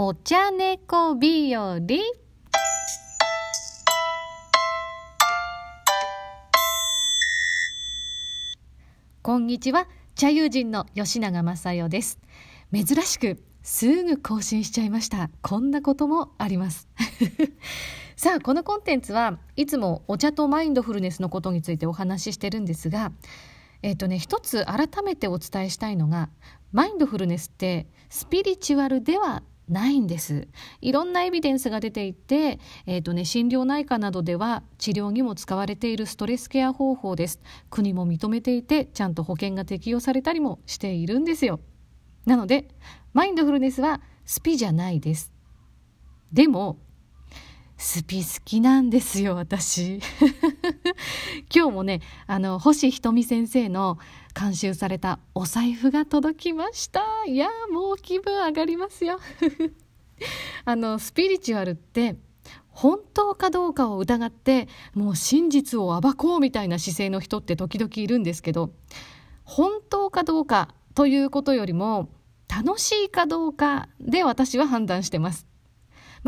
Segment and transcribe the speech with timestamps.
[0.00, 1.80] お茶猫日和。
[9.22, 9.88] こんにちは。
[10.14, 12.20] 茶友人の吉永正代です。
[12.72, 15.30] 珍しくすぐ更新しちゃいました。
[15.42, 16.86] こんなこともあります。
[18.14, 23.10] さあこのコンテンツはいつもお茶とマインドフルネスのことについてお話ししてるんですが
[23.82, 26.30] えっ、とね一つ改めてお伝えしたいのが
[26.70, 30.48] マインドフルネスってスピリチュアルではないんです。
[30.80, 37.40] いろんなエビデンスが出ていて、えーとね、心療内科などでは治療にも使われているストレスケア方法です。
[37.70, 41.60] 国も認めていてちゃんと保険が適用されたりもしているんですよ。
[42.26, 42.68] なので
[43.12, 45.32] マインドフルネスはスピじゃないです。
[46.32, 46.78] でも
[47.78, 50.00] スピ好きなんですよ私。
[51.54, 53.98] 今日もねあの星ひとみ先生の
[54.38, 57.02] 監修されたお財布が届きました。
[57.26, 59.18] いやもう気分上がりますよ。
[60.64, 62.16] あのスピリチュアルって
[62.68, 68.70] 本当かどうかを疑ってもう真実を暴こうみたいな姿勢の人って時々いるんですけど
[69.42, 72.08] 本当かどうかということよりも
[72.48, 75.47] 楽しいかどうかで私は判断してます。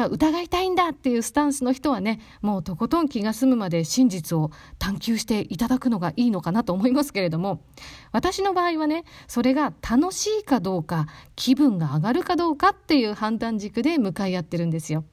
[0.01, 7.63] まあ、疑いたいんだっていうスタンスの人はねもうとことん気が済むまで真実を探求していただくのがいいのかなと思いますけれども
[8.11, 11.07] 私の場合はねそれが楽しいかどうか
[11.37, 15.05] 気分が上がるかどうかっていう判断軸で向かい合ってるんですよ。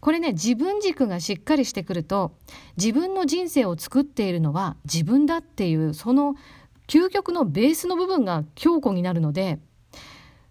[0.00, 2.32] これね自分軸がしっかりしてくると
[2.76, 6.34] 自分の人生を作っているのは自分だっていうその
[6.86, 9.58] 究極のベースの部分が強固になるので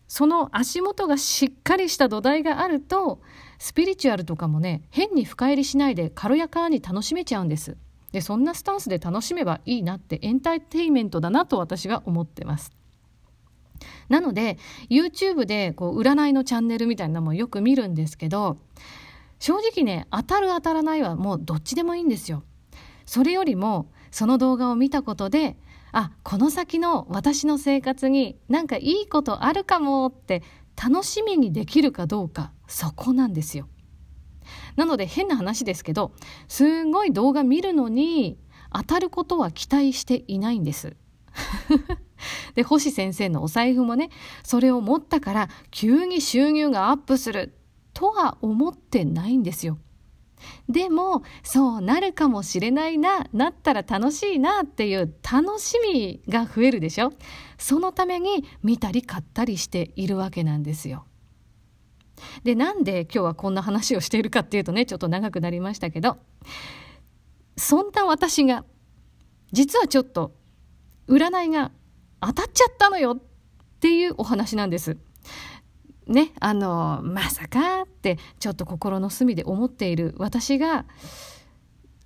[0.08, 3.22] その足元がしっかりした土台があると
[3.59, 7.77] スピリチュアルとかもね変に深入りしないで軽やかに楽しめちゃうんです。
[8.11, 12.72] でそんなスタンスで楽しめばいいなってエンターテインメントだなと私は思ってます。
[14.09, 14.58] なので
[14.89, 18.58] YouTube でこう占いのチャンネルみたいなのもよく見るんですけど
[19.39, 22.44] 正直ね当たる当たらないはもうどっちでもいいんですよ。
[23.05, 25.58] それよりもその動画を見たことで
[25.92, 30.43] あこの先の私の生活になんかいいことあるかもって
[30.82, 33.67] 楽しみにできるかどうかそこなんですよ。
[34.76, 36.14] なので変な話ですけど
[36.48, 38.38] すごい動画見るのに
[38.71, 40.95] 当たることは期待していないんです。
[42.55, 44.10] で星先生のお財布もね
[44.43, 47.54] それを持ったから急に収入がアップする
[47.94, 49.80] とは思ってないんですよ。
[50.70, 57.14] でもそうなるかもしれないななったら楽しいなっていう楽しみが増えるでしょ？
[57.58, 61.05] そのために見たり買ったりしているわけなんですよ。
[62.43, 66.17] でなんで今日はこんな話をしているかっていうとねちょっと長くなりましたけど
[67.55, 68.65] そんな私が
[69.52, 70.33] 実はちょっと
[71.08, 71.71] 占いが
[72.20, 73.20] 当たっちゃったのよっ
[73.80, 74.97] ていうお話なんです。
[76.08, 80.86] ねあのまさかってちょっと心の隅で思っている私が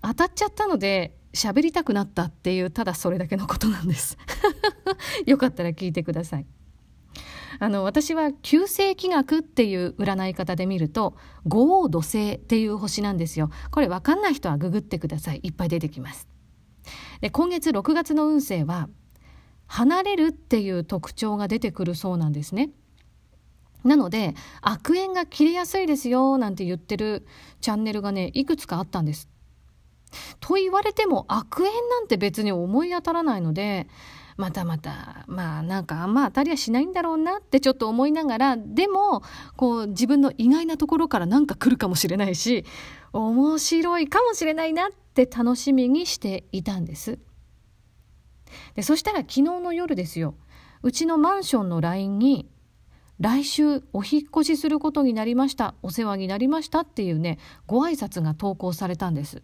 [0.02, 4.18] 当たっちゃったので喋りたくなったっていうただそれだけのことなんです。
[5.26, 6.46] よかったら聞いてください。
[7.60, 13.50] あの私は旧世紀学っていう占い方で見ると五黄土星っていう星なんですよ。
[13.70, 15.40] これ分かんない人はググってください。
[15.44, 16.28] いっぱい出てきます。
[17.22, 18.90] で今月6月の運勢は
[19.68, 22.72] 離れるっていう特徴が出てくるそうなんですね。
[23.84, 27.26] なので悪縁が切れやすいですよなんて言ってる
[27.62, 29.30] チャンネルがねいくつかあったんです。
[30.40, 33.88] と言われても悪縁なんて別に思い当たらないので
[34.38, 39.24] またまたまあなんかあんま当たりはしないんだろうなってちょっと思いながらでも
[39.56, 42.66] こう自分の意外なところからなんか来るかもしれないし
[43.14, 47.20] 面白いかもしれないなって楽しみにしていたんです。
[48.76, 50.36] でそしたら昨日の夜ですよ
[50.84, 52.50] うちのマンションの LINE に
[53.22, 57.38] 来週お引越しすることになりましたお世話になりましたっていうね
[57.68, 59.44] ご挨拶が投稿されたんです。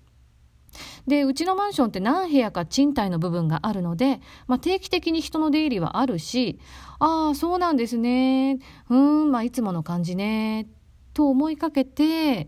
[1.07, 6.59] でうちのマンションって何部屋か賃貸の部分があるので、まあ、定期的に人の出入りはあるし
[6.99, 8.57] ああそうなんですね。
[8.89, 10.67] うんまあいつもの感じね。
[11.13, 12.47] と思いかけて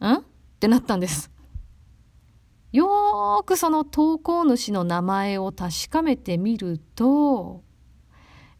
[0.00, 0.12] ん？
[0.12, 0.22] っ
[0.58, 1.30] てなったんです。
[2.72, 7.62] よーくその投稿主の名前を確かめてみると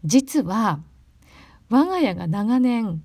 [0.04, 0.80] 実は
[1.70, 3.02] 我が家が長年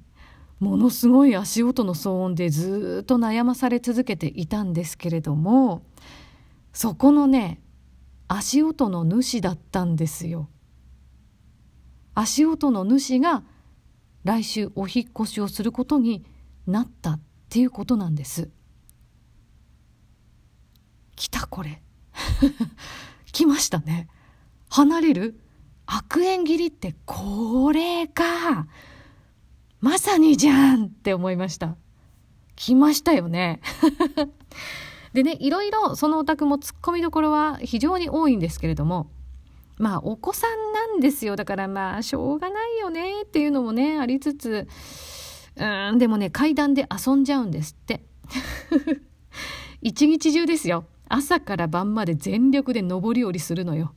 [0.59, 5.83] ものすごい足音の騒音でずっと悩まされ続けていたんですけれども
[6.73, 7.62] そこのね
[8.27, 10.50] 足音の主だったんですよ。
[12.15, 13.44] 足音の主が
[14.23, 16.25] 来週お引越しをすることに
[16.65, 17.19] なったっ
[17.50, 18.50] ていうことなんです。
[21.15, 21.83] 来たこれ
[23.31, 24.07] 来ましたね。
[24.69, 25.39] 離れる？
[25.85, 28.67] 悪縁切りってこれか
[29.81, 31.75] まさにじゃんって思いました。
[32.55, 33.59] 来ましたよね。
[35.13, 39.07] でねいろいろそのお宅もツッコミどころは非常に多いんですけれども
[39.77, 41.35] まあお子さんなんですよ。
[41.35, 44.67] だからまあしょうがないよねっていうのもねありつつ
[45.55, 48.01] うんでもね階段で遊んじゃうんですって。
[49.81, 50.85] 一日中ですよ。
[51.07, 53.94] 朝から晩まで全力で上り下りするのよ。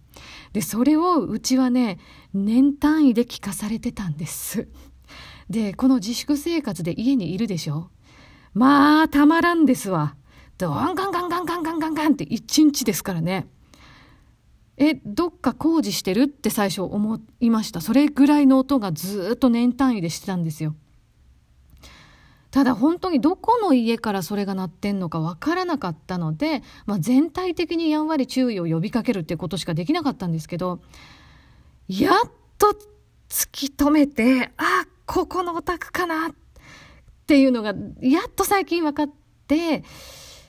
[0.52, 1.98] でそれをうちはね
[2.34, 4.68] 年単位で聞かされてたんです。
[5.48, 7.90] でこの自粛生活で家にいるでしょ？
[8.54, 10.16] まあたまらんですわ。
[10.58, 13.46] ドンガンガンガンガンガンガンガンって一日ですからね。
[14.76, 16.22] えどっか工事してる？
[16.22, 17.80] って最初思いました。
[17.80, 20.74] それぐらいの音がずっと年単位でしてたんですよ。
[22.58, 30.80] ただ本当にどこの家からそれが鳴ってんのかわからなかったので、まあ、全体的にやんわり注意を呼びかけるっていうことしかできなかったんですけど
[31.86, 32.14] やっ
[32.58, 32.76] と
[33.28, 36.32] 突き止めてあここのお宅かなっ
[37.28, 39.10] ていうのがやっと最近分かっ
[39.46, 39.84] て、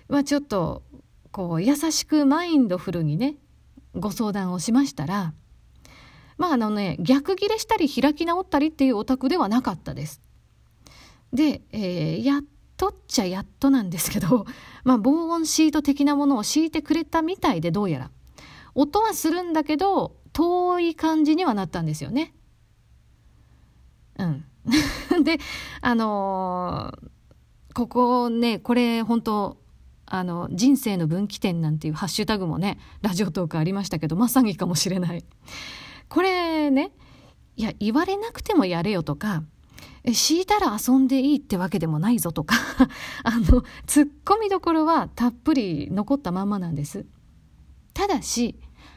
[0.08, 0.82] まあ、ちょっと
[1.30, 3.36] こう優しくマインドフルにね
[3.94, 5.36] ご相談をしましたら
[6.40, 10.24] まああのね逆ギレしたり開き直ったりっていうお宅ではなかったです。
[11.34, 12.42] で、えー、やっ
[12.78, 14.46] とっちゃやっとなんですけど、
[14.84, 18.12] まあ、防音シート的なものを敷いてくれたみたいでどうやら。
[18.76, 22.34] 音はするんだけど遠い感じにはなったんですよね。
[24.18, 24.46] うん、
[25.24, 25.40] で
[25.81, 29.58] あのー、ここねこれ本当
[30.06, 35.25] あの人生の分岐点なんていうハッシュタグもねラジオトークありましたけどまさにかもしれない。
[36.08, 36.92] これね
[37.58, 39.44] いや言われなくてもやれよとか
[40.06, 42.56] 敷いたら遊んでいいってわけでもないぞとか
[43.24, 47.06] あのツッコミどころはたっぷり残ったまんまなんです
[47.94, 48.56] ただし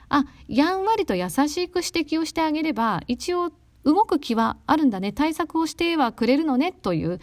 [0.08, 3.52] あやんわりと優しく指摘をしてあげれば一応
[3.84, 7.20] 動く気はあるんだね対策をしてはくれるのねという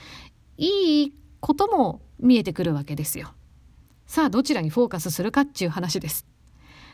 [0.57, 3.29] いいことも見えてくるわけですよ
[4.09, 6.25] さあどちらにフォーカスするかっていう話です。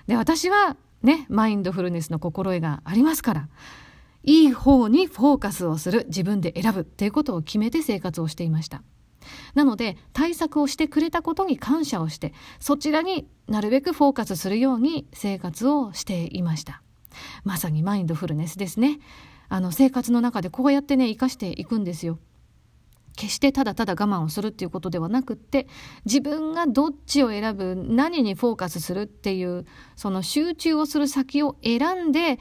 [0.06, 3.50] で私はねマインドフルネスの心得がありますから
[4.26, 8.84] いい方にフォーカスをする自分で選ぶっていうことを決めて生活をしていました。
[9.54, 16.82] なので対策をしてくれたことに感謝をしてそちらになるべくフォーカスするように生活をしていました。
[17.44, 19.00] まさにマインドフルネスですね。
[19.48, 22.20] あの生活の中でこうやってね生かしていくんですよ。
[23.16, 25.68] 決してただただ我慢をするっていうことではなくって
[26.04, 32.40] 自分がどっちを選ぶ何にフォーカスするっていうその集中をする先を選んで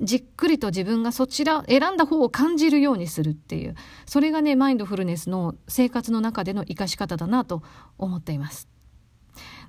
[0.00, 3.74] じっくりと自分がそちら選んだ方を感じるようにするっていう
[4.06, 7.62] それがねマインドフルネスの生活の中での生かし方だなと
[7.98, 8.68] 思っています。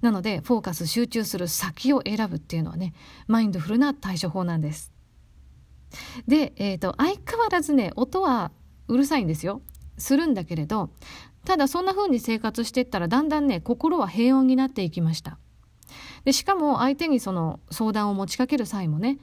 [0.02, 2.94] なのでフォーカス集中する先を選ぶっていうのはね
[3.28, 4.92] マインドフルな対処法なんです。
[6.28, 8.52] で、えーと相変わらずね音は
[8.88, 9.62] うるさいんですよ。
[9.98, 10.92] するんだけれど
[11.46, 15.38] ただそんな風に生活してったらだんだんね心は平穏になっていきました
[16.26, 19.18] でしかも相手にその相談を持ちかける際もね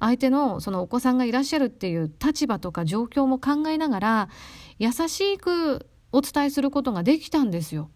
[0.00, 4.28] 相手のそのお子さんがいらっしゃるっていう立場とか状況も考えながら
[4.78, 7.90] 優しくお伝えすることができたんですよ。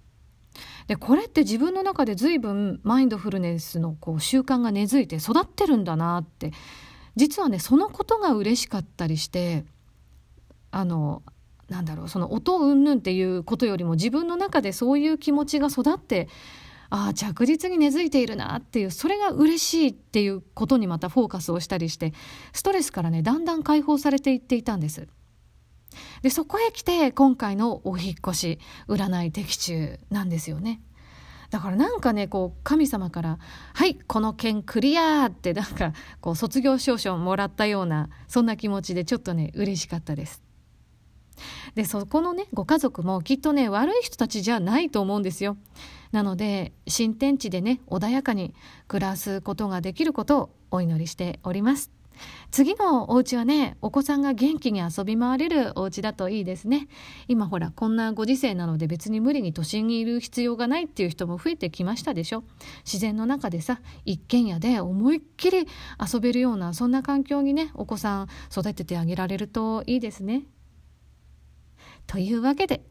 [0.86, 6.52] でこれって自分の中で随分マインドフルネスのこう習慣が根付いて育ってるんだなって
[7.16, 9.64] 実はねそのことが嬉しかったりして
[10.70, 11.22] あの
[11.68, 16.28] なんだろうその音うんぬんっていうことよりも自分の中でそういう気持ちが育って
[16.96, 22.14] ああ着実に根付いているなっていうそれが嬉しいっていうことにまたフォーカスをしたりして
[22.52, 25.08] ストレスからねだんだん解放されていっていたんです。
[26.22, 30.82] でそこへ来て今回のお引越し占い的中なんですよね。
[31.50, 33.38] だからなんかねこう神様から
[33.74, 40.44] 「はいこの件クリア!」ってなんかこう卒業証書もらったようなそんな気持ちでちょっとね嬉しかったです。
[41.74, 45.56] でそこのねご家族もきっとね悪い人たちじゃないと思うんですよ。
[46.14, 48.54] なので新天地でね穏やかに
[48.86, 51.90] 暮らすことができることをお祈りしております。
[52.52, 56.86] 次のお家はねお子さんが元気に遊び回れるお家だといいですね。
[57.26, 62.44] 今ほらこんなご時世なので別に無理に都心にいる必要がないっていう人も増えてきましたでしょ。
[62.84, 65.66] 自然の中でさ一軒家で思いっきり
[66.00, 70.44] 遊べるようなそんな環境にねお子さん育ててあげられるといいですね。
[72.06, 72.84] というわけで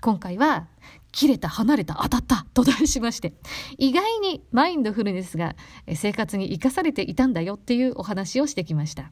[0.00, 0.68] 今回は
[1.12, 3.34] 切れた離れた当たったと題しまして
[3.78, 5.54] 意外にマインドフルネスが
[5.94, 9.10] 生活に生かされていたんだよっていうお話をしてきました。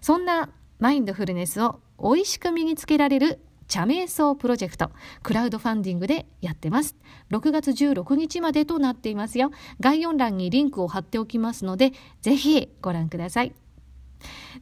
[0.00, 4.90] そんなマインドフルネスを美味しく身につけられる茶瞑想プロジェクト
[5.22, 6.96] クラウドファンディングでやってます。
[7.30, 9.52] 6月16日までとなっていますよ。
[9.78, 13.54] 概要欄にリンクを貼っておきますのでぜひご覧ください。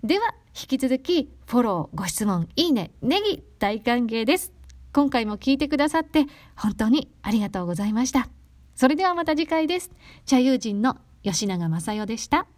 [0.04, 4.57] では引き続きフォローご質問いいねネギ大歓迎です。
[4.98, 6.26] 今回も聞いてくださって
[6.56, 8.28] 本当にありがとうございました。
[8.74, 9.92] それではまた次回です。
[10.26, 12.48] 茶友人の吉永正代でした。